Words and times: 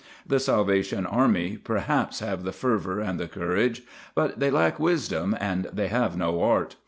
The 0.25 0.39
Salvation 0.39 1.05
Army, 1.05 1.59
perhaps, 1.63 2.21
have 2.21 2.43
the 2.43 2.51
fervour 2.51 2.99
and 2.99 3.19
the 3.19 3.27
courage, 3.27 3.83
but 4.15 4.39
they 4.39 4.49
lack 4.49 4.79
wisdom, 4.79 5.37
and 5.39 5.65
they 5.71 5.89
have 5.89 6.17
no 6.17 6.41
art. 6.41 6.75